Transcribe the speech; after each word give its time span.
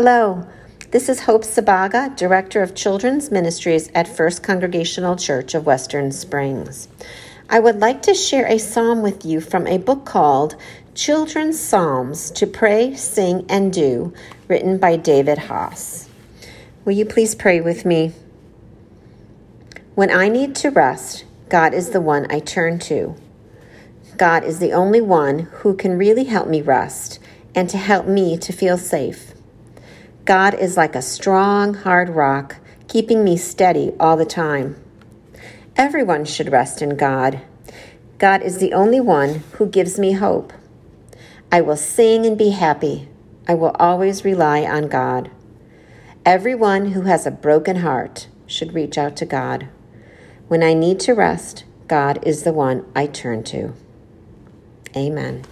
Hello, 0.00 0.46
this 0.92 1.08
is 1.08 1.22
Hope 1.22 1.42
Sabaga, 1.42 2.16
Director 2.16 2.62
of 2.62 2.76
Children's 2.76 3.32
Ministries 3.32 3.90
at 3.96 4.06
First 4.06 4.44
Congregational 4.44 5.16
Church 5.16 5.56
of 5.56 5.66
Western 5.66 6.12
Springs. 6.12 6.86
I 7.50 7.58
would 7.58 7.80
like 7.80 8.02
to 8.02 8.14
share 8.14 8.46
a 8.46 8.58
psalm 8.58 9.02
with 9.02 9.24
you 9.24 9.40
from 9.40 9.66
a 9.66 9.78
book 9.78 10.04
called 10.04 10.54
Children's 10.94 11.58
Psalms 11.58 12.30
to 12.30 12.46
Pray, 12.46 12.94
Sing, 12.94 13.44
and 13.48 13.72
Do, 13.72 14.14
written 14.46 14.78
by 14.78 14.94
David 14.94 15.36
Haas. 15.36 16.08
Will 16.84 16.92
you 16.92 17.04
please 17.04 17.34
pray 17.34 17.60
with 17.60 17.84
me? 17.84 18.12
When 19.96 20.12
I 20.12 20.28
need 20.28 20.54
to 20.62 20.70
rest, 20.70 21.24
God 21.48 21.74
is 21.74 21.90
the 21.90 22.00
one 22.00 22.30
I 22.30 22.38
turn 22.38 22.78
to. 22.86 23.16
God 24.16 24.44
is 24.44 24.60
the 24.60 24.72
only 24.74 25.00
one 25.00 25.40
who 25.40 25.74
can 25.74 25.98
really 25.98 26.22
help 26.22 26.46
me 26.46 26.62
rest 26.62 27.18
and 27.52 27.68
to 27.70 27.78
help 27.78 28.06
me 28.06 28.38
to 28.38 28.52
feel 28.52 28.78
safe. 28.78 29.34
God 30.28 30.52
is 30.52 30.76
like 30.76 30.94
a 30.94 31.00
strong, 31.00 31.72
hard 31.72 32.10
rock, 32.10 32.56
keeping 32.86 33.24
me 33.24 33.38
steady 33.38 33.94
all 33.98 34.14
the 34.14 34.26
time. 34.26 34.76
Everyone 35.74 36.26
should 36.26 36.52
rest 36.52 36.82
in 36.82 36.98
God. 36.98 37.40
God 38.18 38.42
is 38.42 38.58
the 38.58 38.74
only 38.74 39.00
one 39.00 39.42
who 39.52 39.66
gives 39.66 39.98
me 39.98 40.12
hope. 40.12 40.52
I 41.50 41.62
will 41.62 41.78
sing 41.78 42.26
and 42.26 42.36
be 42.36 42.50
happy. 42.50 43.08
I 43.48 43.54
will 43.54 43.74
always 43.78 44.22
rely 44.22 44.64
on 44.64 44.88
God. 44.88 45.30
Everyone 46.26 46.92
who 46.92 47.02
has 47.04 47.26
a 47.26 47.30
broken 47.30 47.76
heart 47.76 48.28
should 48.46 48.74
reach 48.74 48.98
out 48.98 49.16
to 49.16 49.24
God. 49.24 49.68
When 50.48 50.62
I 50.62 50.74
need 50.74 51.00
to 51.00 51.14
rest, 51.14 51.64
God 51.86 52.18
is 52.22 52.42
the 52.42 52.52
one 52.52 52.84
I 52.94 53.06
turn 53.06 53.44
to. 53.44 53.72
Amen. 54.94 55.46